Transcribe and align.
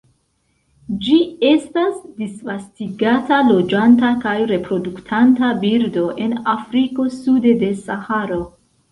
Ĝi 1.07 1.15
estas 1.47 1.97
disvastigata 2.21 3.37
loĝanta 3.49 4.09
kaj 4.23 4.33
reproduktanta 4.51 5.49
birdo 5.65 6.07
en 6.25 6.33
Afriko 6.55 7.05
sude 7.17 7.53
de 7.65 7.71
Saharo. 7.83 8.39